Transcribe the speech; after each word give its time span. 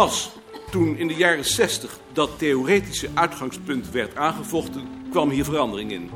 Pas 0.00 0.30
toen 0.70 0.96
in 0.96 1.08
de 1.08 1.14
jaren 1.14 1.44
60 1.44 1.98
dat 2.12 2.38
theoretische 2.38 3.08
uitgangspunt 3.14 3.90
werd 3.90 4.16
aangevochten, 4.16 4.88
kwam 5.10 5.30
hier 5.30 5.44
verandering 5.44 5.92
in. 5.92 6.10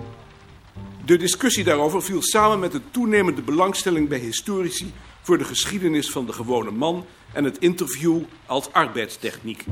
De 1.04 1.16
discussie 1.16 1.64
daarover 1.64 2.02
viel 2.02 2.22
samen 2.22 2.58
met 2.58 2.72
de 2.72 2.80
toenemende 2.90 3.42
belangstelling 3.42 4.08
bij 4.08 4.18
historici 4.18 4.92
voor 5.20 5.38
de 5.38 5.44
geschiedenis 5.44 6.10
van 6.10 6.26
de 6.26 6.32
gewone 6.32 6.70
man 6.70 7.04
en 7.32 7.44
het 7.44 7.58
interview 7.58 8.20
als 8.46 8.72
arbeidstechniek. 8.72 9.64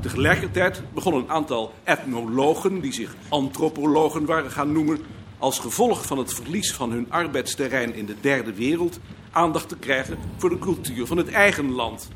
Tegelijkertijd 0.00 0.82
begon 0.94 1.14
een 1.14 1.30
aantal 1.30 1.72
etnologen, 1.84 2.80
die 2.80 2.92
zich 2.92 3.14
antropologen 3.28 4.24
waren 4.24 4.50
gaan 4.50 4.72
noemen, 4.72 4.98
als 5.38 5.58
gevolg 5.58 6.06
van 6.06 6.18
het 6.18 6.34
verlies 6.34 6.72
van 6.72 6.90
hun 6.90 7.06
arbeidsterrein 7.10 7.94
in 7.94 8.06
de 8.06 8.16
derde 8.20 8.54
wereld 8.54 9.00
aandacht 9.30 9.68
te 9.68 9.76
krijgen 9.76 10.18
voor 10.36 10.50
de 10.50 10.58
cultuur 10.58 11.06
van 11.06 11.16
het 11.16 11.28
eigen 11.28 11.72
land. 11.72 12.08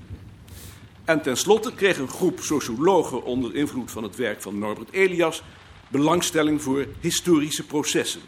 En 1.04 1.22
tenslotte 1.22 1.74
kreeg 1.74 1.98
een 1.98 2.08
groep 2.08 2.40
sociologen 2.40 3.24
onder 3.24 3.54
invloed 3.54 3.90
van 3.90 4.02
het 4.02 4.16
werk 4.16 4.42
van 4.42 4.58
Norbert 4.58 4.92
Elias 4.92 5.42
belangstelling 5.88 6.62
voor 6.62 6.86
historische 7.00 7.66
processen. 7.66 8.20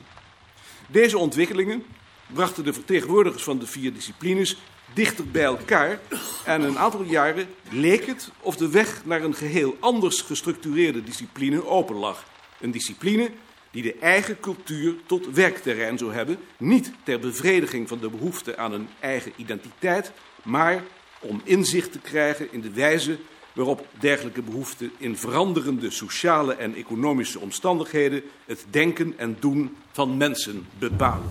Deze 0.88 1.19
ontwikkelingen 1.19 1.84
brachten 2.33 2.64
de 2.64 2.72
vertegenwoordigers 2.72 3.42
van 3.42 3.58
de 3.58 3.66
vier 3.66 3.92
disciplines 3.92 4.56
dichter 4.94 5.27
bij 5.31 5.44
elkaar 5.44 6.00
en 6.44 6.62
een 6.62 6.78
aantal 6.78 7.03
jaren 7.03 7.47
leek 7.70 8.06
het 8.06 8.31
of 8.41 8.56
de 8.56 8.69
weg 8.69 9.05
naar 9.05 9.22
een 9.22 9.34
geheel 9.34 9.77
anders 9.81 10.20
gestructureerde 10.20 11.03
discipline 11.03 11.66
open 11.66 11.97
lag. 11.97 12.25
Een 12.61 12.70
discipline 12.70 13.31
die 13.70 13.83
de 13.83 13.94
eigen 13.94 14.41
cultuur 14.41 14.94
tot 15.06 15.27
werkterrein 15.31 15.98
zou 15.98 16.12
hebben, 16.12 16.38
niet 16.56 16.92
ter 17.03 17.20
bevrediging 17.20 17.88
van 17.88 17.98
de 17.98 18.09
behoefte 18.09 18.56
aan 18.56 18.72
een 18.72 18.88
eigen 19.00 19.33
identiteit, 19.36 20.12
maar 20.42 20.83
om 21.25 21.41
inzicht 21.44 21.92
te 21.92 21.98
krijgen 21.98 22.53
in 22.53 22.61
de 22.61 22.70
wijze 22.70 23.19
waarop 23.53 23.86
dergelijke 24.00 24.42
behoeften 24.42 24.91
in 24.98 25.17
veranderende 25.17 25.91
sociale 25.91 26.55
en 26.55 26.75
economische 26.75 27.41
omstandigheden 27.41 28.22
het 28.47 28.66
denken 28.70 29.14
en 29.16 29.36
doen 29.41 29.77
van 29.92 30.16
mensen 30.16 30.66
bepalen. 30.78 31.31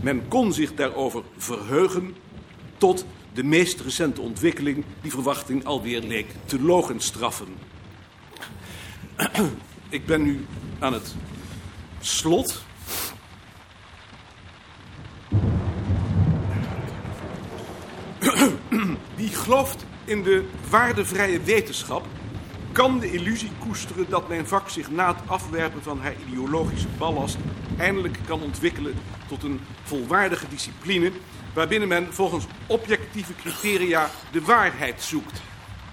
Men 0.00 0.28
kon 0.28 0.52
zich 0.52 0.74
daarover 0.74 1.22
verheugen 1.36 2.16
tot 2.76 3.04
de 3.32 3.42
meest 3.42 3.80
recente 3.80 4.20
ontwikkeling 4.20 4.84
die 5.00 5.10
verwachting 5.10 5.64
alweer 5.64 6.00
leek 6.00 6.26
te 6.44 6.60
logenstraffen. 6.60 7.48
Ik 9.88 10.06
ben 10.06 10.22
nu 10.22 10.46
aan 10.78 10.92
het 10.92 11.14
slot. 12.00 12.62
Die 19.16 19.28
gelooft 19.50 19.84
in 20.04 20.22
de 20.22 20.44
waardevrije 20.68 21.40
wetenschap 21.40 22.06
kan 22.72 22.98
de 22.98 23.12
illusie 23.12 23.50
koesteren 23.58 24.06
dat 24.08 24.28
mijn 24.28 24.46
vak 24.46 24.68
zich 24.68 24.90
na 24.90 25.14
het 25.14 25.28
afwerpen 25.28 25.82
van 25.82 26.00
haar 26.00 26.14
ideologische 26.28 26.88
ballast 26.98 27.36
eindelijk 27.78 28.18
kan 28.26 28.42
ontwikkelen 28.42 28.94
tot 29.28 29.42
een 29.42 29.60
volwaardige 29.82 30.48
discipline 30.48 31.12
waarbinnen 31.54 31.88
men 31.88 32.14
volgens 32.14 32.44
objectieve 32.66 33.34
criteria 33.34 34.10
de 34.32 34.40
waarheid 34.40 35.02
zoekt. 35.02 35.42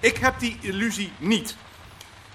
Ik 0.00 0.16
heb 0.16 0.38
die 0.38 0.58
illusie 0.60 1.12
niet. 1.18 1.56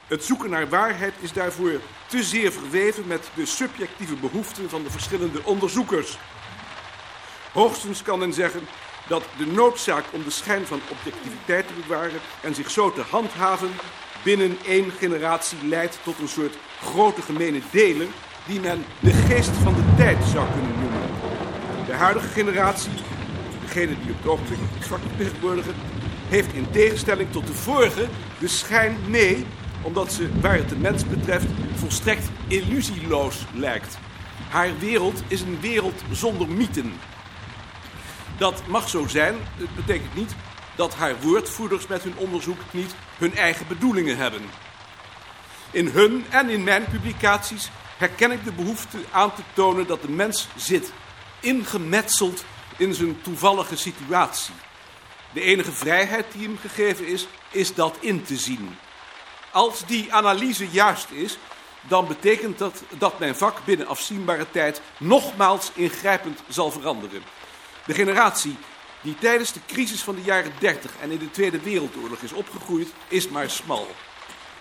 Het 0.08 0.24
zoeken 0.24 0.50
naar 0.50 0.70
waarheid 0.70 1.14
is 1.20 1.34
daarvoor 1.34 1.80
te 2.08 2.24
zeer 2.24 2.52
verweven 2.52 3.08
met 3.08 3.30
de 3.36 3.46
subjectieve 3.46 4.16
behoeften 4.16 4.70
van 4.70 4.84
de 4.84 4.92
verschillende 4.92 5.44
onderzoekers. 5.44 6.18
Hoogstens 7.54 8.02
kan 8.02 8.20
men 8.20 8.34
zeggen 8.34 8.62
dat 9.08 9.24
de 9.38 9.46
noodzaak 9.46 10.04
om 10.12 10.24
de 10.24 10.30
schijn 10.30 10.66
van 10.66 10.80
objectiviteit 10.90 11.68
te 11.68 11.74
bewaren 11.82 12.20
en 12.42 12.56
zich 12.56 12.72
zo 12.72 12.92
te 12.92 13.02
handhaven 13.10 13.72
binnen 14.24 14.58
één 14.66 14.92
generatie 14.92 15.58
leidt 15.68 16.00
tot 16.04 16.20
een 16.20 16.28
soort 16.28 16.58
grote 16.82 17.22
gemene 17.22 17.62
delen 17.72 18.10
die 18.46 18.60
men 18.60 18.86
de 19.00 19.14
geest 19.14 19.52
van 19.64 19.74
de 19.74 19.94
tijd 19.98 20.18
zou 20.32 20.48
kunnen 20.52 20.80
noemen. 20.80 21.02
De 21.86 21.94
huidige 21.94 22.28
generatie, 22.28 22.92
degene 23.62 23.96
die 24.02 24.12
op 24.12 24.18
het 24.18 24.28
ogenblik 24.28 24.60
vertegenwoordigen, 24.80 25.76
heeft 26.28 26.54
in 26.54 26.72
tegenstelling 26.72 27.32
tot 27.32 27.48
de 27.48 27.54
vorige 27.54 28.08
de 28.40 28.48
schijn 28.48 28.98
mee, 29.08 29.46
omdat 29.82 30.14
ze, 30.14 30.30
waar 30.42 30.56
het 30.56 30.70
de 30.70 30.76
mens 30.76 31.08
betreft, 31.08 31.46
volstrekt 31.76 32.30
illusieloos 32.48 33.46
lijkt. 33.54 33.98
Haar 34.50 34.80
wereld 34.80 35.24
is 35.28 35.42
een 35.42 35.60
wereld 35.62 36.02
zonder 36.12 36.48
mythen. 36.48 36.94
Dat 38.38 38.68
mag 38.68 38.90
zo 38.90 39.08
zijn, 39.08 39.36
het 39.58 39.76
betekent 39.76 40.16
niet 40.16 40.36
dat 40.76 40.96
haar 40.96 41.22
woordvoerders 41.22 41.88
met 41.88 42.04
hun 42.04 42.18
onderzoek 42.18 42.60
niet 42.72 42.96
hun 43.18 43.36
eigen 43.36 43.68
bedoelingen 43.68 44.18
hebben. 44.18 44.42
In 45.72 45.88
hun 45.88 46.26
en 46.30 46.50
in 46.50 46.64
mijn 46.64 46.86
publicaties 46.86 47.70
herken 47.98 48.32
ik 48.32 48.44
de 48.44 48.52
behoefte 48.52 48.98
aan 49.12 49.34
te 49.34 49.42
tonen 49.54 49.88
dat 49.88 50.02
de 50.02 50.10
mens 50.10 50.48
zit, 50.56 50.92
ingemetseld 51.40 52.46
in 52.78 52.94
zijn 52.94 53.22
toevallige 53.22 53.78
situatie. 53.78 54.54
De 55.34 55.42
enige 55.42 55.72
vrijheid 55.72 56.26
die 56.32 56.48
hem 56.48 56.58
gegeven 56.58 57.08
is, 57.08 57.28
is 57.52 57.74
dat 57.74 57.98
in 58.00 58.24
te 58.24 58.38
zien. 58.38 58.78
Als 59.52 59.86
die 59.86 60.14
analyse 60.14 60.70
juist 60.70 61.10
is, 61.12 61.38
dan 61.88 62.08
betekent 62.08 62.58
dat 62.58 62.84
dat 62.98 63.20
mijn 63.20 63.36
vak 63.36 63.58
binnen 63.66 63.88
afzienbare 63.88 64.52
tijd 64.52 64.82
nogmaals 64.98 65.72
ingrijpend 65.74 66.40
zal 66.48 66.72
veranderen. 66.72 67.24
De 67.86 67.94
generatie 67.94 68.56
die 69.02 69.16
tijdens 69.20 69.54
de 69.54 69.60
crisis 69.68 70.04
van 70.04 70.16
de 70.16 70.22
jaren 70.22 70.52
30 70.60 70.92
en 71.02 71.12
in 71.12 71.18
de 71.18 71.32
Tweede 71.32 71.60
Wereldoorlog 71.60 72.22
is 72.22 72.34
opgegroeid, 72.34 72.88
is 73.08 73.28
maar 73.28 73.50
smal. 73.50 73.88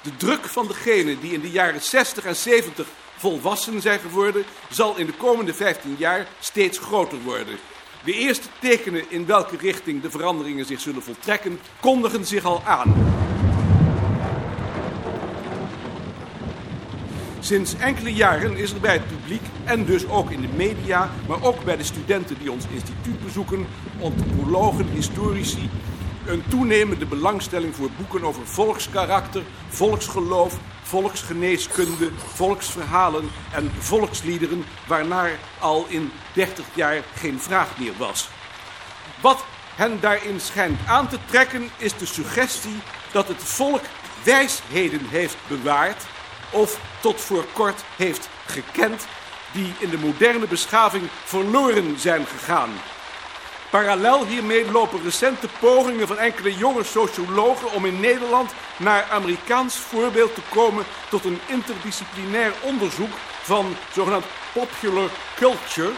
De 0.02 0.16
druk 0.16 0.44
van 0.44 0.66
degenen 0.66 1.20
die 1.20 1.32
in 1.32 1.40
de 1.40 1.50
jaren 1.50 1.82
60 1.82 2.24
en 2.24 2.36
70 2.36 2.86
volwassen 3.16 3.80
zijn 3.80 4.00
geworden, 4.00 4.44
zal 4.70 4.96
in 4.96 5.06
de 5.06 5.12
komende 5.12 5.54
15 5.54 5.94
jaar 5.98 6.26
steeds 6.40 6.78
groter 6.78 7.22
worden. 7.22 7.58
De 8.04 8.12
eerste 8.12 8.48
tekenen 8.60 9.10
in 9.10 9.26
welke 9.26 9.56
richting 9.56 10.02
de 10.02 10.10
veranderingen 10.10 10.64
zich 10.64 10.80
zullen 10.80 11.02
voltrekken, 11.02 11.60
kondigen 11.80 12.26
zich 12.26 12.44
al 12.44 12.62
aan. 12.64 13.12
Sinds 17.42 17.75
enkele 17.76 18.12
jaren 18.12 18.56
is 18.56 18.72
er 18.72 18.80
bij 18.80 18.92
het 18.92 19.06
publiek 19.08 19.42
en 19.64 19.84
dus 19.84 20.08
ook 20.08 20.30
in 20.30 20.41
de 20.41 20.48
media, 20.56 21.10
maar 21.28 21.42
ook 21.42 21.64
bij 21.64 21.76
de 21.76 21.84
studenten 21.84 22.38
die 22.38 22.53
ons 22.53 22.64
instituut 22.70 23.25
bezoeken, 23.25 23.66
antropologen, 24.03 24.86
historici, 24.86 25.70
een 26.26 26.42
toenemende 26.48 27.06
belangstelling 27.06 27.75
voor 27.75 27.91
boeken 27.97 28.25
over 28.25 28.47
volkskarakter, 28.47 29.42
volksgeloof, 29.69 30.58
volksgeneeskunde, 30.82 32.10
volksverhalen 32.16 33.28
en 33.52 33.70
volksliederen, 33.78 34.64
waarnaar 34.86 35.38
al 35.58 35.86
in 35.88 36.12
30 36.32 36.66
jaar 36.75 37.02
geen 37.14 37.41
vraag 37.41 37.78
meer 37.78 37.94
was. 37.98 38.28
Wat 39.20 39.44
hen 39.75 40.00
daarin 40.00 40.41
schijnt 40.41 40.78
aan 40.86 41.08
te 41.08 41.19
trekken 41.26 41.70
is 41.76 41.97
de 41.97 42.06
suggestie 42.06 42.76
dat 43.12 43.28
het 43.28 43.42
volk 43.42 43.82
wijsheden 44.25 45.06
heeft 45.08 45.36
bewaard 45.48 46.06
of 46.52 46.80
tot 47.00 47.20
voor 47.20 47.44
kort 47.52 47.80
heeft 47.96 48.28
gekend, 48.46 49.06
die 49.52 49.75
in 49.78 49.90
de 49.90 49.99
moderne 49.99 50.46
beschaving 50.46 51.08
verloren 51.25 51.99
zijn 51.99 52.26
gegaan. 52.26 52.70
Parallel 53.70 54.26
hiermee 54.26 54.70
lopen 54.70 55.02
recente 55.02 55.49
pogingen 55.60 56.06
van 56.06 56.19
enkele 56.19 56.54
jonge 56.54 56.84
sociologen 56.84 57.72
om 57.72 57.84
in 57.84 58.00
Nederland 58.00 58.50
naar 58.76 59.06
Amerikaans 59.10 59.76
voorbeeld 59.76 60.34
te 60.34 60.40
komen 60.49 60.84
tot 61.10 61.25
een 61.25 61.38
interdisciplinair 61.46 62.52
onderzoek 62.60 63.12
van 63.43 63.76
zogenaamd 63.93 64.25
popular 64.52 65.08
culture, 65.37 65.90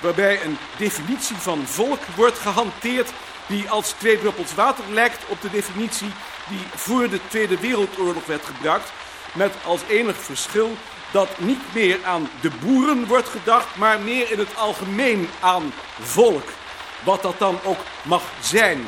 waarbij 0.00 0.44
een 0.44 0.58
definitie 0.76 1.36
van 1.36 1.66
volk 1.66 2.00
wordt 2.16 2.38
gehanteerd 2.38 3.10
die 3.46 3.70
als 3.70 3.90
twee 3.90 4.18
druppels 4.18 4.54
water 4.54 4.84
lijkt 4.90 5.28
op 5.28 5.40
de 5.40 5.50
definitie 5.50 6.12
die 6.48 6.62
voor 6.74 7.08
de 7.08 7.20
Tweede 7.28 7.58
Wereldoorlog 7.58 8.26
werd 8.26 8.44
gebruikt 8.44 8.92
met 9.34 9.52
als 9.64 9.80
enig 9.88 10.16
verschil 10.16 10.76
dat 11.10 11.28
niet 11.38 11.74
meer 11.74 11.98
aan 12.04 12.28
de 12.40 12.50
boeren 12.64 13.06
wordt 13.06 13.28
gedacht, 13.28 13.76
maar 13.76 14.00
meer 14.00 14.32
in 14.32 14.38
het 14.38 14.56
algemeen 14.56 15.28
aan 15.40 15.72
volk. 16.00 16.48
Wat 17.04 17.22
dat 17.22 17.38
dan 17.38 17.58
ook 17.64 17.78
mag 18.02 18.22
zijn. 18.40 18.86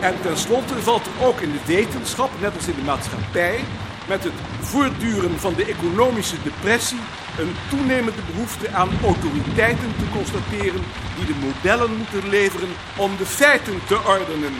En 0.00 0.20
tenslotte 0.22 0.82
valt 0.82 1.06
er 1.06 1.26
ook 1.26 1.40
in 1.40 1.52
de 1.52 1.60
wetenschap, 1.66 2.30
net 2.40 2.54
als 2.56 2.66
in 2.66 2.74
de 2.74 2.82
maatschappij, 2.82 3.64
met 4.08 4.24
het 4.24 4.32
voortduren 4.60 5.40
van 5.40 5.54
de 5.54 5.64
economische 5.64 6.36
depressie 6.42 7.00
een 7.38 7.54
toenemende 7.70 8.22
behoefte 8.32 8.70
aan 8.70 8.90
autoriteiten 9.04 9.92
te 9.98 10.08
constateren 10.12 10.82
die 11.16 11.26
de 11.26 11.34
modellen 11.46 11.96
moeten 11.96 12.28
leveren 12.28 12.68
om 12.96 13.16
de 13.16 13.26
feiten 13.26 13.80
te 13.86 13.98
ordenen. 14.06 14.54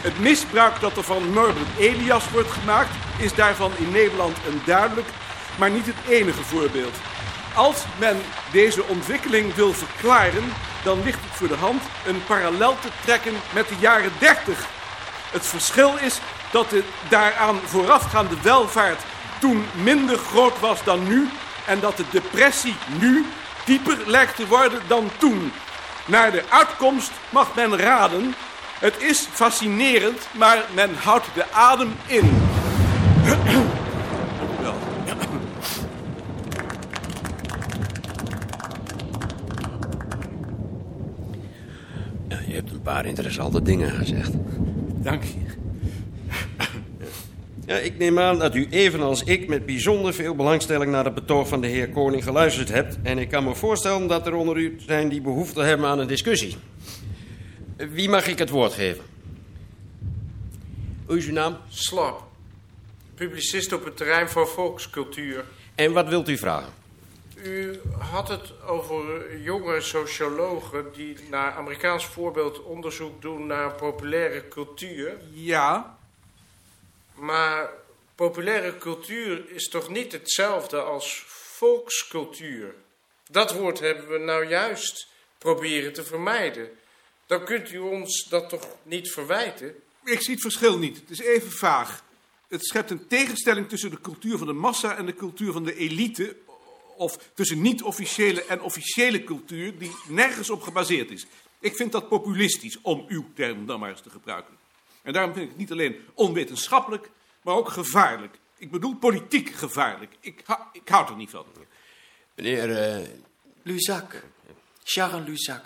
Het 0.00 0.18
misbruik 0.18 0.80
dat 0.80 0.96
er 0.96 1.02
van 1.02 1.32
Norbert 1.32 1.78
Elias 1.78 2.30
wordt 2.30 2.50
gemaakt, 2.50 2.90
is 3.18 3.34
daarvan 3.34 3.72
in 3.76 3.90
Nederland 3.90 4.36
een 4.46 4.60
duidelijk, 4.64 5.08
maar 5.58 5.70
niet 5.70 5.86
het 5.86 5.96
enige 6.08 6.42
voorbeeld. 6.42 6.94
Als 7.54 7.84
men 7.98 8.20
deze 8.52 8.84
ontwikkeling 8.84 9.54
wil 9.54 9.72
verklaren, 9.72 10.52
dan 10.84 11.02
ligt 11.02 11.20
het 11.22 11.36
voor 11.36 11.48
de 11.48 11.56
hand 11.56 11.82
een 12.06 12.24
parallel 12.26 12.76
te 12.80 12.88
trekken 13.04 13.34
met 13.52 13.68
de 13.68 13.76
jaren 13.80 14.12
30. 14.18 14.66
Het 15.30 15.46
verschil 15.46 15.96
is 15.96 16.20
dat 16.50 16.70
de 16.70 16.82
daaraan 17.08 17.60
voorafgaande 17.64 18.36
welvaart 18.42 19.02
toen 19.40 19.66
minder 19.82 20.18
groot 20.18 20.60
was 20.60 20.84
dan 20.84 21.08
nu 21.08 21.28
en 21.66 21.80
dat 21.80 21.96
de 21.96 22.04
depressie 22.10 22.76
nu 23.00 23.26
dieper 23.64 23.98
lijkt 24.06 24.36
te 24.36 24.46
worden 24.46 24.80
dan 24.86 25.10
toen. 25.18 25.52
Naar 26.06 26.32
de 26.32 26.44
uitkomst 26.48 27.10
mag 27.30 27.54
men 27.54 27.78
raden. 27.78 28.34
Het 28.78 29.02
is 29.02 29.18
fascinerend, 29.30 30.28
maar 30.36 30.64
men 30.74 30.94
houdt 30.94 31.26
de 31.34 31.52
adem 31.52 31.92
in. 32.06 32.30
Wel. 34.60 34.74
Je 42.46 42.54
hebt 42.54 42.70
een 42.70 42.82
paar 42.82 43.06
interessante 43.06 43.62
dingen 43.62 43.90
gezegd. 43.90 44.30
Dank 45.02 45.22
je. 45.22 45.34
Ja, 47.66 47.76
ik 47.76 47.98
neem 47.98 48.18
aan 48.18 48.38
dat 48.38 48.54
u 48.54 48.66
evenals 48.70 49.24
ik 49.24 49.48
met 49.48 49.66
bijzonder 49.66 50.14
veel 50.14 50.34
belangstelling 50.34 50.92
naar 50.92 51.04
het 51.04 51.14
betoog 51.14 51.48
van 51.48 51.60
de 51.60 51.66
heer 51.66 51.88
Koning 51.88 52.24
geluisterd 52.24 52.68
hebt. 52.68 52.98
En 53.02 53.18
ik 53.18 53.28
kan 53.28 53.44
me 53.44 53.54
voorstellen 53.54 54.06
dat 54.06 54.26
er 54.26 54.34
onder 54.34 54.56
u 54.56 54.76
zijn 54.86 55.08
die 55.08 55.20
behoefte 55.20 55.62
hebben 55.62 55.86
aan 55.86 55.98
een 55.98 56.06
discussie. 56.06 56.56
Wie 57.78 58.08
mag 58.08 58.26
ik 58.26 58.38
het 58.38 58.50
woord 58.50 58.72
geven? 58.72 59.04
Hoe 61.06 61.16
is 61.16 61.26
uw 61.26 61.32
naam? 61.32 61.58
Slap. 61.68 62.22
Publicist 63.14 63.72
op 63.72 63.84
het 63.84 63.96
terrein 63.96 64.28
van 64.28 64.48
volkscultuur. 64.48 65.44
En 65.74 65.92
wat 65.92 66.08
wilt 66.08 66.28
u 66.28 66.38
vragen? 66.38 66.72
U 67.42 67.80
had 67.98 68.28
het 68.28 68.62
over 68.62 69.38
jonge 69.40 69.80
sociologen 69.80 70.92
die 70.92 71.16
naar 71.30 71.52
Amerikaans 71.52 72.06
voorbeeld 72.06 72.62
onderzoek 72.62 73.22
doen 73.22 73.46
naar 73.46 73.72
populaire 73.72 74.48
cultuur. 74.48 75.16
Ja, 75.32 75.98
Maar 77.14 77.70
populaire 78.14 78.78
cultuur 78.78 79.50
is 79.50 79.68
toch 79.68 79.88
niet 79.88 80.12
hetzelfde 80.12 80.80
als 80.80 81.24
volkscultuur? 81.26 82.74
Dat 83.30 83.52
woord 83.52 83.80
hebben 83.80 84.08
we 84.08 84.18
nou 84.18 84.48
juist 84.48 85.08
proberen 85.38 85.92
te 85.92 86.04
vermijden. 86.04 86.68
Dan 87.28 87.44
kunt 87.44 87.72
u 87.72 87.78
ons 87.78 88.26
dat 88.28 88.48
toch 88.48 88.68
niet 88.82 89.12
verwijten? 89.12 89.74
ik 90.04 90.22
zie 90.22 90.32
het 90.32 90.42
verschil 90.42 90.78
niet. 90.78 90.96
Het 90.96 91.10
is 91.10 91.20
even 91.20 91.52
vaag. 91.52 92.04
Het 92.48 92.66
schept 92.66 92.90
een 92.90 93.06
tegenstelling 93.06 93.68
tussen 93.68 93.90
de 93.90 94.00
cultuur 94.00 94.38
van 94.38 94.46
de 94.46 94.52
massa 94.52 94.96
en 94.96 95.06
de 95.06 95.14
cultuur 95.14 95.52
van 95.52 95.64
de 95.64 95.76
elite. 95.76 96.36
Of 96.96 97.30
tussen 97.34 97.60
niet-officiële 97.62 98.44
en 98.44 98.60
officiële 98.60 99.24
cultuur 99.24 99.78
die 99.78 99.90
nergens 100.08 100.50
op 100.50 100.62
gebaseerd 100.62 101.10
is. 101.10 101.26
Ik 101.60 101.76
vind 101.76 101.92
dat 101.92 102.08
populistisch, 102.08 102.78
om 102.82 103.04
uw 103.08 103.24
term 103.34 103.66
dan 103.66 103.80
maar 103.80 103.90
eens 103.90 104.00
te 104.02 104.10
gebruiken. 104.10 104.54
En 105.02 105.12
daarom 105.12 105.32
vind 105.32 105.44
ik 105.44 105.50
het 105.50 105.58
niet 105.58 105.72
alleen 105.72 105.96
onwetenschappelijk, 106.14 107.10
maar 107.42 107.54
ook 107.54 107.68
gevaarlijk. 107.68 108.38
Ik 108.56 108.70
bedoel 108.70 108.94
politiek 108.94 109.50
gevaarlijk. 109.50 110.12
Ik, 110.20 110.40
hou- 110.44 110.62
ik 110.72 110.88
houd 110.88 111.08
er 111.08 111.16
niet 111.16 111.30
van. 111.30 111.44
Meneer, 112.34 113.08
Luzac. 113.62 114.22
Charles 114.84 115.26
Luzac. 115.28 115.64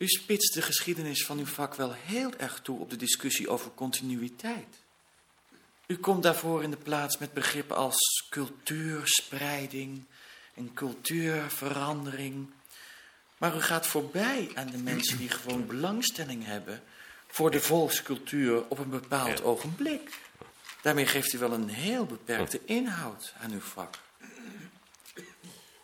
U 0.00 0.08
spitst 0.08 0.54
de 0.54 0.62
geschiedenis 0.62 1.24
van 1.24 1.38
uw 1.38 1.46
vak 1.46 1.74
wel 1.74 1.92
heel 1.92 2.32
erg 2.36 2.60
toe 2.62 2.78
op 2.78 2.90
de 2.90 2.96
discussie 2.96 3.48
over 3.48 3.70
continuïteit. 3.70 4.76
U 5.86 5.96
komt 5.96 6.22
daarvoor 6.22 6.62
in 6.62 6.70
de 6.70 6.76
plaats 6.76 7.18
met 7.18 7.32
begrippen 7.32 7.76
als 7.76 8.26
cultuurspreiding 8.30 10.04
en 10.54 10.74
cultuurverandering. 10.74 12.46
Maar 13.38 13.56
u 13.56 13.60
gaat 13.60 13.86
voorbij 13.86 14.50
aan 14.54 14.70
de 14.70 14.78
mensen 14.78 15.18
die 15.18 15.28
gewoon 15.28 15.66
belangstelling 15.66 16.44
hebben 16.44 16.82
voor 17.26 17.50
de 17.50 17.60
volkscultuur 17.60 18.68
op 18.68 18.78
een 18.78 18.90
bepaald 18.90 19.42
ogenblik. 19.42 20.18
Daarmee 20.82 21.06
geeft 21.06 21.32
u 21.32 21.38
wel 21.38 21.52
een 21.52 21.68
heel 21.68 22.06
beperkte 22.06 22.60
inhoud 22.64 23.34
aan 23.40 23.52
uw 23.52 23.60
vak. 23.60 23.98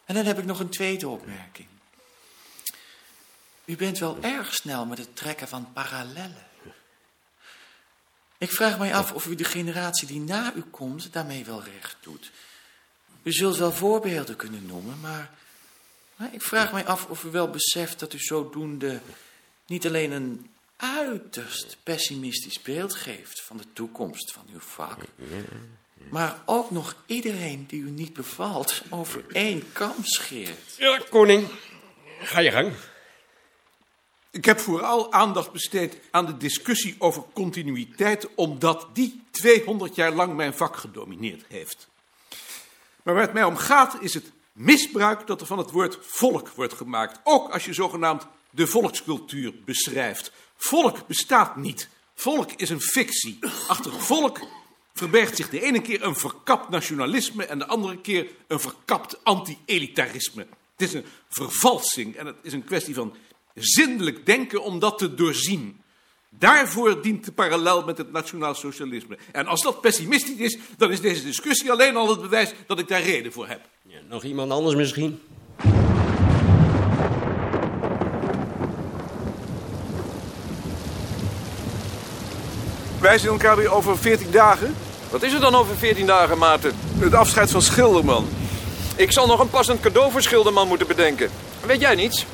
En 0.05 0.15
dan 0.15 0.25
heb 0.25 0.39
ik 0.39 0.45
nog 0.45 0.61
een 0.61 0.71
tweede 0.71 1.09
opmerking. 1.09 1.69
U 3.67 3.77
bent 3.77 3.99
wel 3.99 4.19
erg 4.21 4.55
snel 4.55 4.87
met 4.87 4.99
het 4.99 5.17
trekken 5.17 5.49
van 5.49 5.73
parallellen. 5.73 6.47
Ik 8.39 8.51
vraag 8.51 8.79
mij 8.79 8.95
af 8.95 9.13
of 9.13 9.27
u 9.27 9.35
de 9.35 9.45
generatie 9.45 10.07
die 10.07 10.21
na 10.21 10.53
u 10.55 10.63
komt 10.71 11.13
daarmee 11.13 11.45
wel 11.45 11.63
recht 11.63 11.97
doet. 12.01 12.31
U 13.23 13.33
zult 13.33 13.57
wel 13.57 13.73
voorbeelden 13.73 14.37
kunnen 14.37 14.67
noemen, 14.67 15.01
maar, 15.01 15.31
ik 16.33 16.43
vraag 16.43 16.73
mij 16.73 16.87
af 16.87 17.07
of 17.07 17.25
u 17.25 17.31
wel 17.31 17.51
beseft 17.51 18.01
dat 18.01 18.13
u 18.13 18.19
zodoende 18.19 19.01
niet 19.67 19.87
alleen 19.87 20.13
een 20.13 20.51
uiterst 20.77 21.77
pessimistisch 21.83 22.63
beeld 22.63 22.95
geeft 22.95 23.43
van 23.43 23.57
de 23.57 23.65
toekomst 23.73 24.33
van 24.33 24.47
uw 24.53 24.61
vak, 24.61 24.99
maar 26.11 26.43
ook 26.45 26.71
nog 26.71 26.97
iedereen 27.07 27.67
die 27.67 27.81
u 27.81 27.91
niet 27.91 28.13
bevalt 28.13 28.83
over 28.91 29.25
één 29.33 29.73
kam 29.73 29.95
scheert. 30.03 30.77
ja, 30.79 31.01
Koning, 31.11 31.49
ga 32.21 32.41
je 32.41 32.51
gang. 32.51 32.73
Ik 34.37 34.45
heb 34.45 34.61
vooral 34.61 35.13
aandacht 35.13 35.53
besteed 35.53 35.99
aan 36.11 36.27
de 36.27 36.37
discussie 36.37 36.95
over 36.99 37.23
continuïteit, 37.33 38.35
omdat 38.35 38.89
die 38.93 39.23
200 39.31 39.95
jaar 39.95 40.13
lang 40.13 40.35
mijn 40.35 40.55
vak 40.55 40.77
gedomineerd 40.77 41.45
heeft. 41.49 41.89
Maar 43.03 43.15
waar 43.15 43.23
het 43.23 43.33
mij 43.33 43.45
om 43.45 43.57
gaat 43.57 43.97
is 44.01 44.15
het 44.15 44.33
misbruik 44.53 45.27
dat 45.27 45.41
er 45.41 45.47
van 45.47 45.59
het 45.59 45.71
woord 45.71 45.99
volk 46.01 46.49
wordt 46.49 46.73
gemaakt. 46.73 47.21
Ook 47.25 47.51
als 47.51 47.65
je 47.65 47.73
zogenaamd 47.73 48.27
de 48.51 48.67
volkscultuur 48.67 49.55
beschrijft. 49.65 50.33
Volk 50.57 51.07
bestaat 51.07 51.57
niet. 51.57 51.89
Volk 52.15 52.53
is 52.53 52.71
een 52.71 52.81
fictie. 52.81 53.39
Achter 53.69 54.01
volk 54.01 54.41
verbergt 54.95 55.37
zich 55.37 55.49
de 55.49 55.61
ene 55.61 55.83
keer 55.83 56.03
een 56.03 56.17
verkapt 56.17 56.69
nationalisme 56.69 57.45
en 57.45 57.59
de 57.59 57.67
andere 57.67 58.01
keer 58.01 58.31
een 58.47 58.61
verkapt 58.61 59.25
anti-elitarisme. 59.25 60.47
Het 60.77 60.89
is 60.89 60.93
een 60.93 61.05
vervalsing 61.29 62.17
en 62.17 62.27
het 62.27 62.37
is 62.43 62.53
een 62.53 62.65
kwestie 62.65 62.95
van 62.95 63.17
zindelijk 63.57 64.27
denken 64.27 64.63
om 64.63 64.79
dat 64.79 64.99
te 64.99 65.15
doorzien. 65.15 65.81
Daarvoor 66.29 67.03
dient 67.03 67.25
de 67.25 67.33
parallel 67.33 67.85
met 67.85 67.99
het 67.99 68.13
nationaal 68.13 68.55
socialisme. 68.55 69.19
En 69.33 69.47
als 69.47 69.63
dat 69.63 69.81
pessimistisch 69.81 70.39
is, 70.39 70.59
dan 70.77 70.91
is 70.91 71.01
deze 71.01 71.25
discussie 71.25 71.71
alleen 71.71 71.97
al 71.97 72.09
het 72.09 72.21
bewijs 72.21 72.53
dat 72.67 72.79
ik 72.79 72.89
daar 72.89 73.03
reden 73.03 73.33
voor 73.33 73.49
heb. 73.49 73.61
Ja, 73.83 73.99
nog 74.09 74.25
iemand 74.25 74.51
anders 74.51 74.75
misschien? 74.75 75.21
Wij 83.01 83.19
zien 83.19 83.31
elkaar 83.31 83.57
weer 83.57 83.73
over 83.73 83.99
14 83.99 84.31
dagen. 84.31 84.75
Wat 85.11 85.23
is 85.23 85.33
er 85.33 85.41
dan 85.41 85.55
over 85.55 85.77
14 85.77 86.07
dagen, 86.07 86.39
Maarten? 86.39 86.73
Het 86.99 87.15
afscheid 87.15 87.51
van 87.51 87.63
Schilderman. 87.63 88.29
Ik 88.97 89.13
zal 89.13 89.27
nog 89.27 89.41
een 89.41 89.51
passend 89.51 89.81
cadeau 89.81 90.11
voor 90.11 90.23
Schilderman 90.23 90.69
moeten 90.69 90.87
bedenken. 90.87 91.31
Weet 91.67 91.81
jij 91.81 91.95
niets? 91.95 92.27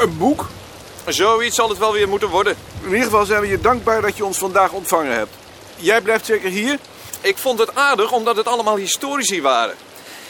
Een 0.00 0.18
boek. 0.18 0.48
Zoiets 1.06 1.56
zal 1.56 1.68
het 1.68 1.78
wel 1.78 1.92
weer 1.92 2.08
moeten 2.08 2.28
worden. 2.28 2.56
In 2.82 2.88
ieder 2.88 3.04
geval 3.04 3.24
zijn 3.24 3.40
we 3.40 3.48
je 3.48 3.60
dankbaar 3.60 4.02
dat 4.02 4.16
je 4.16 4.24
ons 4.24 4.38
vandaag 4.38 4.72
ontvangen 4.72 5.12
hebt. 5.12 5.34
Jij 5.76 6.00
blijft 6.00 6.26
zeker 6.26 6.50
hier? 6.50 6.78
Ik 7.20 7.38
vond 7.38 7.58
het 7.58 7.74
aardig 7.74 8.12
omdat 8.12 8.36
het 8.36 8.46
allemaal 8.46 8.76
historici 8.76 9.42
waren. 9.42 9.74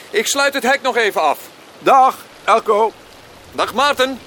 Ik 0.09 0.27
sluit 0.27 0.53
het 0.53 0.63
hek 0.63 0.81
nog 0.81 0.95
even 0.95 1.21
af. 1.21 1.39
Dag, 1.79 2.17
Elko. 2.43 2.91
Dag 3.51 3.73
Maarten. 3.73 4.19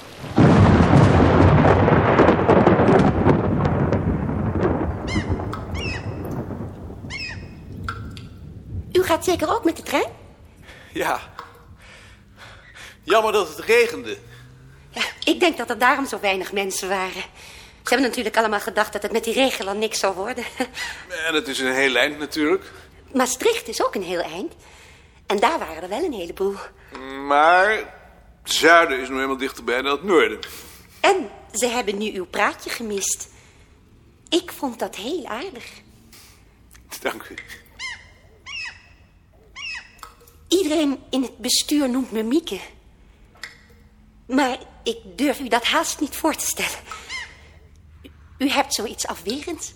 U 8.91 9.03
gaat 9.03 9.25
zeker 9.25 9.49
ook 9.49 9.63
met 9.63 9.77
de 9.77 9.83
trein? 9.83 10.11
Ja. 10.93 11.19
Jammer 13.03 13.31
dat 13.31 13.47
het 13.47 13.59
regende. 13.59 14.17
Ik 15.31 15.39
denk 15.39 15.57
dat 15.57 15.69
er 15.69 15.77
daarom 15.77 16.05
zo 16.05 16.19
weinig 16.19 16.51
mensen 16.51 16.89
waren. 16.89 17.23
Ze 17.83 17.89
hebben 17.89 18.07
natuurlijk 18.07 18.37
allemaal 18.37 18.59
gedacht 18.59 18.93
dat 18.93 19.01
het 19.01 19.11
met 19.11 19.23
die 19.23 19.33
regen 19.33 19.67
al 19.67 19.75
niks 19.75 19.99
zou 19.99 20.15
worden. 20.15 20.43
En 21.27 21.33
het 21.33 21.47
is 21.47 21.59
een 21.59 21.73
heel 21.73 21.95
eind 21.95 22.19
natuurlijk. 22.19 22.71
Maastricht 23.13 23.67
is 23.67 23.83
ook 23.83 23.95
een 23.95 24.03
heel 24.03 24.21
eind. 24.21 24.53
En 25.27 25.39
daar 25.39 25.59
waren 25.59 25.83
er 25.83 25.89
wel 25.89 26.03
een 26.03 26.13
heleboel. 26.13 26.55
Maar 27.27 27.69
het 28.43 28.53
zuiden 28.53 28.99
is 28.99 29.07
nog 29.07 29.15
helemaal 29.15 29.37
dichterbij 29.37 29.81
dan 29.81 29.91
het 29.91 30.03
noorden. 30.03 30.39
En 30.99 31.29
ze 31.53 31.67
hebben 31.67 31.97
nu 31.97 32.13
uw 32.13 32.25
praatje 32.25 32.69
gemist. 32.69 33.29
Ik 34.29 34.51
vond 34.51 34.79
dat 34.79 34.95
heel 34.95 35.25
aardig. 35.25 35.65
Dank 37.01 37.27
u. 37.29 37.35
Iedereen 40.47 40.99
in 41.09 41.21
het 41.21 41.37
bestuur 41.37 41.89
noemt 41.89 42.11
me 42.11 42.23
Mieke. 42.23 42.59
Maar 44.25 44.57
ik 44.83 44.97
durf 45.15 45.39
u 45.39 45.47
dat 45.47 45.65
haast 45.65 45.99
niet 45.99 46.15
voor 46.15 46.35
te 46.35 46.45
stellen. 46.45 46.79
U, 48.01 48.09
u 48.37 48.49
hebt 48.49 48.73
zoiets 48.73 49.07
afwerends. 49.07 49.73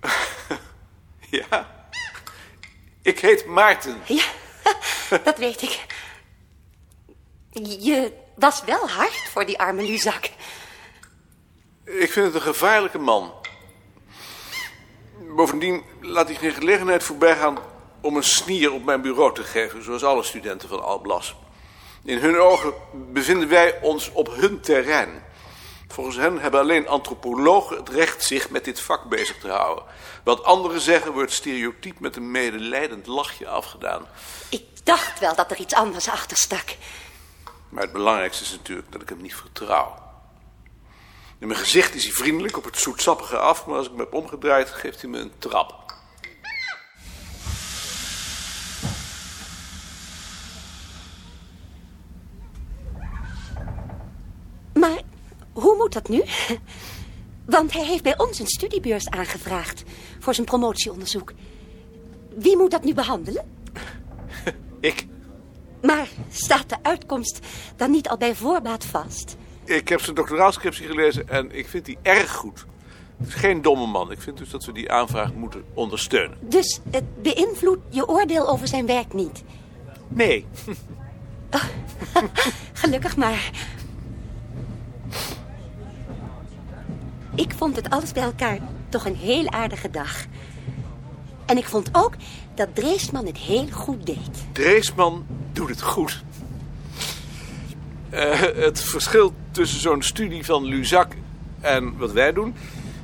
Ja. 1.30 1.76
Ik 3.02 3.18
heet 3.18 3.46
Maarten. 3.46 4.00
Ja, 4.06 4.24
dat 5.24 5.38
weet 5.38 5.62
ik. 5.62 5.86
Je 7.80 8.12
was 8.34 8.64
wel 8.64 8.88
hard 8.88 9.28
voor 9.30 9.46
die 9.46 9.58
arme 9.58 9.82
Luzak. 9.82 10.30
Ik 11.84 12.12
vind 12.12 12.26
het 12.26 12.34
een 12.34 12.40
gevaarlijke 12.40 12.98
man. 12.98 13.32
Bovendien 15.36 15.84
laat 16.00 16.26
hij 16.26 16.36
geen 16.36 16.52
gelegenheid 16.52 17.02
voorbij 17.02 17.36
gaan 17.36 17.58
om 18.00 18.16
een 18.16 18.22
snier 18.22 18.72
op 18.72 18.84
mijn 18.84 19.00
bureau 19.00 19.34
te 19.34 19.42
geven, 19.42 19.84
zoals 19.84 20.04
alle 20.04 20.22
studenten 20.22 20.68
van 20.68 20.82
Alblas. 20.82 21.36
In 22.04 22.18
hun 22.18 22.38
ogen 22.38 22.72
bevinden 22.92 23.48
wij 23.48 23.80
ons 23.80 24.12
op 24.12 24.34
hun 24.34 24.60
terrein. 24.60 25.26
Volgens 25.88 26.16
hen 26.16 26.38
hebben 26.38 26.60
alleen 26.60 26.88
antropologen 26.88 27.76
het 27.76 27.88
recht 27.88 28.24
zich 28.24 28.50
met 28.50 28.64
dit 28.64 28.80
vak 28.80 29.08
bezig 29.08 29.38
te 29.38 29.48
houden. 29.48 29.84
Wat 30.24 30.44
anderen 30.44 30.80
zeggen 30.80 31.12
wordt 31.12 31.32
stereotyp 31.32 32.00
met 32.00 32.16
een 32.16 32.30
medelijdend 32.30 33.06
lachje 33.06 33.48
afgedaan. 33.48 34.06
Ik 34.48 34.64
dacht 34.84 35.20
wel 35.20 35.34
dat 35.34 35.50
er 35.50 35.60
iets 35.60 35.74
anders 35.74 36.08
achter 36.08 36.36
stak. 36.36 36.76
Maar 37.68 37.82
het 37.82 37.92
belangrijkste 37.92 38.44
is 38.44 38.50
natuurlijk 38.50 38.92
dat 38.92 39.02
ik 39.02 39.08
hem 39.08 39.20
niet 39.20 39.34
vertrouw. 39.34 40.06
In 41.38 41.46
mijn 41.46 41.60
gezicht 41.60 41.94
is 41.94 42.04
hij 42.04 42.12
vriendelijk 42.12 42.56
op 42.56 42.64
het 42.64 42.78
zoetsappige 42.78 43.38
af, 43.38 43.66
maar 43.66 43.76
als 43.76 43.86
ik 43.86 43.92
me 43.92 43.98
heb 43.98 44.14
omgedraaid, 44.14 44.70
geeft 44.70 45.00
hij 45.00 45.10
me 45.10 45.18
een 45.18 45.32
trap. 45.38 45.86
Maar 54.72 55.00
hoe 55.52 55.62
moet 55.78 55.92
dat 55.92 56.08
nu? 56.08 56.22
Want 57.56 57.72
hij 57.72 57.84
heeft 57.84 58.02
bij 58.02 58.18
ons 58.18 58.38
een 58.38 58.46
studiebeurs 58.46 59.08
aangevraagd 59.08 59.82
voor 60.18 60.34
zijn 60.34 60.46
promotieonderzoek. 60.46 61.32
Wie 62.34 62.56
moet 62.56 62.70
dat 62.70 62.84
nu 62.84 62.94
behandelen? 62.94 63.44
Ik? 64.80 65.06
Maar 65.82 66.08
staat 66.30 66.68
de 66.68 66.76
uitkomst 66.82 67.38
dan 67.76 67.90
niet 67.90 68.08
al 68.08 68.16
bij 68.16 68.34
voorbaat 68.34 68.84
vast? 68.84 69.36
Ik 69.64 69.88
heb 69.88 70.00
zijn 70.00 70.16
doctoraalscriptie 70.16 70.86
gelezen 70.86 71.28
en 71.28 71.50
ik 71.56 71.68
vind 71.68 71.84
die 71.84 71.98
erg 72.02 72.32
goed. 72.32 72.66
Het 73.18 73.28
is 73.28 73.34
geen 73.34 73.62
domme 73.62 73.86
man. 73.86 74.10
Ik 74.10 74.20
vind 74.20 74.38
dus 74.38 74.50
dat 74.50 74.64
we 74.64 74.72
die 74.72 74.92
aanvraag 74.92 75.34
moeten 75.34 75.64
ondersteunen. 75.74 76.38
Dus 76.40 76.80
het 76.90 77.22
beïnvloedt 77.22 77.80
je 77.88 78.08
oordeel 78.08 78.48
over 78.48 78.68
zijn 78.68 78.86
werk 78.86 79.12
niet? 79.12 79.42
Nee. 80.08 80.46
Gelukkig 82.72 83.16
maar. 83.16 83.50
Ik 87.38 87.52
vond 87.56 87.76
het 87.76 87.90
alles 87.90 88.12
bij 88.12 88.22
elkaar 88.22 88.58
toch 88.88 89.06
een 89.06 89.16
heel 89.16 89.50
aardige 89.50 89.90
dag. 89.90 90.24
En 91.46 91.56
ik 91.56 91.64
vond 91.64 91.88
ook 91.92 92.12
dat 92.54 92.68
Dreesman 92.74 93.26
het 93.26 93.36
heel 93.36 93.66
goed 93.70 94.06
deed. 94.06 94.30
Dreesman 94.52 95.26
doet 95.52 95.68
het 95.68 95.82
goed. 95.82 96.24
Eh, 98.10 98.40
het 98.40 98.80
verschil 98.80 99.34
tussen 99.50 99.80
zo'n 99.80 100.02
studie 100.02 100.44
van 100.44 100.64
Luzak 100.64 101.12
en 101.60 101.96
wat 101.96 102.12
wij 102.12 102.32
doen... 102.32 102.54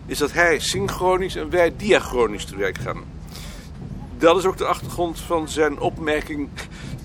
is 0.07 0.19
dat 0.19 0.33
hij 0.33 0.59
synchronisch 0.59 1.37
en 1.37 1.51
wij 1.51 1.73
diachronisch 1.77 2.45
te 2.45 2.57
werk 2.57 2.79
gaan. 2.79 3.05
Dat 4.19 4.37
is 4.37 4.45
ook 4.45 4.57
de 4.57 4.67
achtergrond 4.67 5.21
van 5.21 5.49
zijn 5.49 5.79
opmerking... 5.79 6.49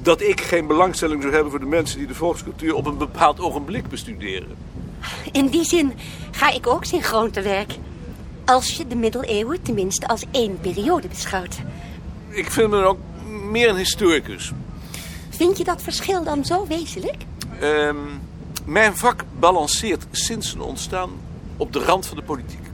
dat 0.01 0.21
ik 0.21 0.41
geen 0.41 0.67
belangstelling 0.67 1.21
zou 1.21 1.33
hebben 1.33 1.51
voor 1.51 1.59
de 1.59 1.65
mensen... 1.65 1.98
die 1.98 2.07
de 2.07 2.15
volkscultuur 2.15 2.74
op 2.74 2.86
een 2.86 2.98
bepaald 2.98 3.39
ogenblik 3.39 3.88
bestuderen. 3.88 4.68
In 5.32 5.48
die 5.48 5.63
zin 5.63 5.94
ga 6.32 6.51
ik 6.51 6.68
ook 6.68 6.86
synchroon 6.86 7.32
te 7.32 7.41
werk. 7.41 7.77
Als 8.46 8.77
je 8.77 8.88
de 8.88 8.96
middeleeuwen 8.96 9.62
tenminste 9.62 10.08
als 10.08 10.24
één 10.32 10.60
periode 10.60 11.08
beschouwt. 11.08 11.58
Ik 12.29 12.51
vind 12.51 12.70
me 12.70 12.84
ook 12.84 13.00
meer 13.50 13.70
een 13.70 13.75
historicus. 13.75 14.51
Vind 15.29 15.58
je 15.58 15.63
dat 15.63 15.82
verschil 15.82 16.24
dan 16.24 16.46
zo 16.46 16.68
wezenlijk? 16.68 17.25
Ehm, 17.60 17.96
mijn 18.65 18.98
vak 18.98 19.24
balanceert 19.39 20.06
sinds 20.12 20.50
zijn 20.50 20.62
ontstaan 20.62 21.10
op 21.58 21.74
de 21.74 21.79
rand 21.79 22.06
van 22.06 22.18
de 22.18 22.24
politiek. 22.24 22.70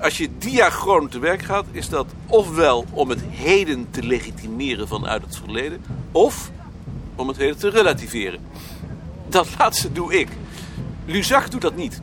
Als 0.00 0.18
je 0.18 0.28
diachroon 0.38 1.08
te 1.08 1.18
werk 1.18 1.42
gaat, 1.42 1.64
is 1.70 1.88
dat 1.88 2.06
ofwel 2.26 2.84
om 2.90 3.08
het 3.08 3.20
heden 3.28 3.86
te 3.90 4.02
legitimeren 4.02 4.88
vanuit 4.88 5.22
het 5.22 5.36
verleden, 5.36 5.84
of 6.12 6.50
om 7.14 7.28
het 7.28 7.36
heden 7.36 7.58
te 7.58 7.68
relativeren. 7.68 8.40
Dat 9.28 9.48
laatste 9.58 9.92
doe 9.92 10.18
ik. 10.18 10.28
Luzak 11.06 11.50
doet 11.50 11.60
dat 11.60 11.76
niet. 11.76 12.00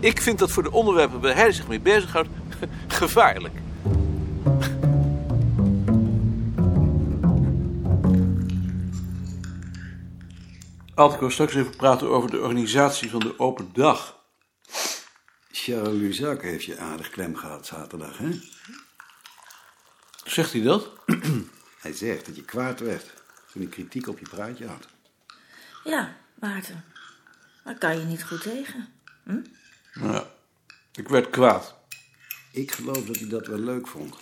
Ik 0.00 0.20
vind 0.20 0.38
dat 0.38 0.50
voor 0.50 0.62
de 0.62 0.72
onderwerpen 0.72 1.20
waar 1.20 1.34
hij 1.34 1.52
zich 1.52 1.68
mee 1.68 1.80
bezighoudt 1.80 2.28
gevaarlijk. 2.88 3.54
Ik 10.94 11.20
wil 11.20 11.30
straks 11.30 11.54
even 11.54 11.76
praten 11.76 12.08
over 12.08 12.30
de 12.30 12.40
organisatie 12.40 13.10
van 13.10 13.20
de 13.20 13.38
open 13.38 13.70
dag. 13.72 14.20
Charles 15.50 15.94
Luzak 15.94 16.42
heeft 16.42 16.64
je 16.64 16.78
aardig 16.78 17.10
klem 17.10 17.36
gehad 17.36 17.66
zaterdag, 17.66 18.18
hè? 18.18 18.40
Zegt 20.24 20.52
hij 20.52 20.62
dat? 20.62 20.90
Hij 21.80 21.92
zegt 21.92 22.26
dat 22.26 22.36
je 22.36 22.42
kwaad 22.42 22.80
werd 22.80 23.04
toen 23.52 23.62
hij 23.62 23.70
kritiek 23.70 24.08
op 24.08 24.18
je 24.18 24.28
praatje 24.28 24.66
had. 24.66 24.86
Ja, 25.84 26.16
Maarten. 26.34 26.84
Daar 27.64 27.78
kan 27.78 27.98
je 27.98 28.04
niet 28.04 28.24
goed 28.24 28.42
tegen. 28.42 28.88
Ja, 29.92 30.26
ik 30.94 31.08
werd 31.08 31.30
kwaad. 31.30 31.76
Ik 32.52 32.72
geloof 32.72 33.04
dat 33.04 33.16
hij 33.16 33.28
dat 33.28 33.46
wel 33.46 33.58
leuk 33.58 33.86
vond. 33.88 34.14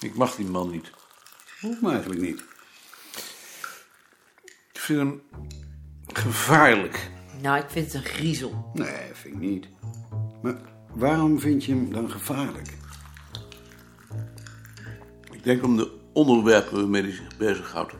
Ik 0.00 0.14
mag 0.14 0.34
die 0.34 0.46
man 0.46 0.70
niet. 0.70 0.90
Hoeft 1.60 1.80
me 1.80 1.90
eigenlijk 1.90 2.20
niet. 2.20 2.42
Ik 4.72 4.80
vind 4.80 4.98
hem 4.98 5.22
gevaarlijk. 6.06 7.10
Nou, 7.42 7.58
ik 7.58 7.70
vind 7.70 7.86
het 7.86 7.94
een 7.94 8.10
griezel. 8.10 8.70
Nee, 8.74 9.10
vind 9.12 9.34
ik 9.34 9.40
niet. 9.40 9.68
Maar 10.42 10.56
waarom 10.94 11.40
vind 11.40 11.64
je 11.64 11.72
hem 11.72 11.92
dan 11.92 12.10
gevaarlijk? 12.10 12.76
Ik 15.30 15.44
denk 15.44 15.64
om 15.64 15.76
de 15.76 15.90
onderwerpen 16.12 16.76
waarmee 16.76 17.02
hij 17.02 17.12
zich 17.12 17.36
bezighoudt. 17.36 17.94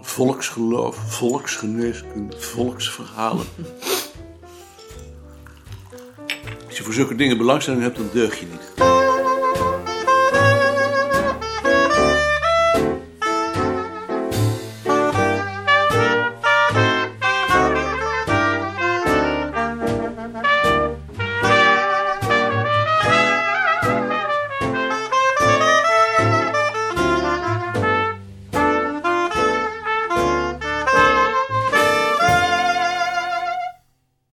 Volksgeloof, 0.00 0.96
volksgeneeskunde, 0.96 2.40
volksverhalen. 2.40 3.46
voor 6.90 6.98
zulke 6.98 7.14
dingen 7.14 7.38
belangstelling 7.38 7.82
hebt, 7.82 7.96
dan 7.96 8.08
deug 8.12 8.40
je 8.40 8.46
niet. 8.46 8.89